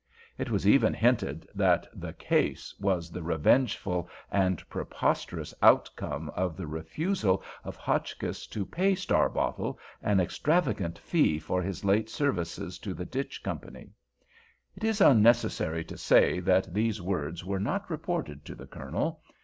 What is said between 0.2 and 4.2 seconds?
It was even hinted that the "case" was the revengeful